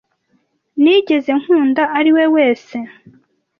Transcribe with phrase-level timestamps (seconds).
[0.81, 2.75] nigeze nkunda ari we wese.